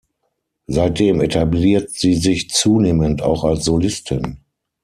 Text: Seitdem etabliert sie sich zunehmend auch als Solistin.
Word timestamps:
Seitdem 0.65 1.21
etabliert 1.21 1.91
sie 1.91 2.15
sich 2.15 2.49
zunehmend 2.49 3.21
auch 3.21 3.43
als 3.43 3.65
Solistin. 3.65 4.39